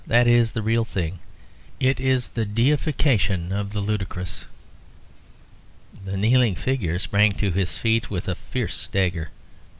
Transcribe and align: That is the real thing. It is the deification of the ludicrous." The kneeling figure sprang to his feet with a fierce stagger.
That 0.07 0.25
is 0.25 0.53
the 0.53 0.63
real 0.63 0.83
thing. 0.83 1.19
It 1.79 1.99
is 1.99 2.29
the 2.29 2.43
deification 2.43 3.51
of 3.51 3.71
the 3.71 3.81
ludicrous." 3.81 4.45
The 6.03 6.17
kneeling 6.17 6.55
figure 6.55 6.97
sprang 6.97 7.33
to 7.33 7.51
his 7.51 7.77
feet 7.77 8.09
with 8.09 8.27
a 8.27 8.33
fierce 8.33 8.73
stagger. 8.75 9.29